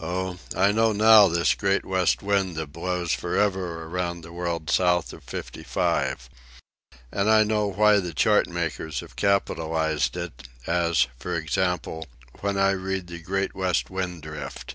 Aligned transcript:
Oh, 0.00 0.38
I 0.54 0.70
know 0.70 0.92
now 0.92 1.28
this 1.28 1.54
Great 1.54 1.86
West 1.86 2.22
Wind 2.22 2.56
that 2.56 2.74
blows 2.74 3.14
forever 3.14 3.84
around 3.84 4.20
the 4.20 4.30
world 4.30 4.68
south 4.68 5.14
of 5.14 5.24
55. 5.24 6.28
And 7.10 7.30
I 7.30 7.42
know 7.42 7.68
why 7.68 7.98
the 7.98 8.12
chart 8.12 8.46
makers 8.50 9.00
have 9.00 9.16
capitalized 9.16 10.14
it, 10.14 10.46
as, 10.66 11.06
for 11.18 11.34
instance, 11.40 12.04
when 12.40 12.58
I 12.58 12.72
read 12.72 13.06
"The 13.06 13.20
Great 13.20 13.54
West 13.54 13.88
Wind 13.88 14.20
Drift." 14.24 14.74